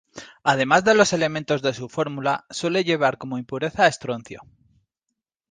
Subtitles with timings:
[0.43, 4.41] Además de los elementos de su fórmula, suele llevar como impureza estroncio.